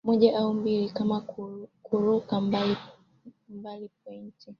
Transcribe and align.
moja 0.03 0.37
au 0.39 0.53
mbili 0.53 0.89
kama 0.89 1.21
kuruka 1.83 2.41
mbali 2.41 2.77
pointi 4.03 4.49